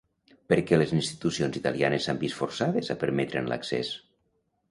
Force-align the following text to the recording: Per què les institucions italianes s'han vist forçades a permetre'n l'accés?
Per 0.51 0.55
què 0.69 0.77
les 0.79 0.93
institucions 0.99 1.59
italianes 1.59 2.07
s'han 2.09 2.21
vist 2.25 2.39
forçades 2.39 2.91
a 2.93 2.97
permetre'n 3.05 3.51
l'accés? 3.53 3.93